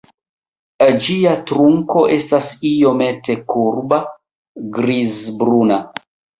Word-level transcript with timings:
Ĝia 1.03 1.33
trunko 1.51 2.03
estas 2.17 2.49
iomete 2.71 3.37
kurba, 3.55 4.03
grizbruna. 4.81 5.83